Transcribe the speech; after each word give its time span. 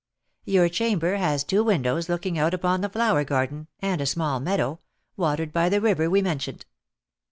"Your 0.45 0.67
chamber 0.67 1.17
has 1.17 1.43
two 1.43 1.63
windows 1.63 2.09
looking 2.09 2.35
out 2.39 2.55
upon 2.55 2.81
the 2.81 2.89
flower 2.89 3.23
garden, 3.23 3.67
and 3.81 4.01
a 4.01 4.07
small 4.07 4.39
meadow, 4.39 4.79
watered 5.15 5.53
by 5.53 5.69
the 5.69 5.79
river 5.79 6.09
we 6.09 6.23
mentioned. 6.23 6.65